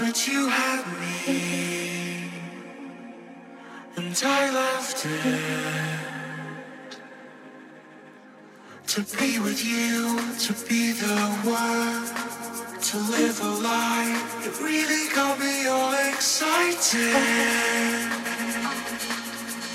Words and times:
but 0.00 0.26
you 0.26 0.48
had 0.48 0.82
me, 0.98 2.30
and 3.96 4.22
I 4.24 4.50
left 4.50 5.04
it 5.04 5.90
to 8.86 9.00
be 9.18 9.38
with 9.38 9.62
you, 9.62 10.18
to 10.46 10.52
be 10.66 10.92
the 10.92 11.20
one, 11.44 12.06
to 12.80 12.96
live 13.14 13.40
a 13.42 13.52
life. 13.62 14.46
It 14.46 14.58
really 14.64 15.14
got 15.14 15.38
me 15.38 15.66
all 15.66 15.92
excited. 16.08 17.14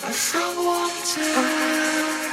I 0.04 0.12
felt 0.12 0.58
wanted. 0.58 2.25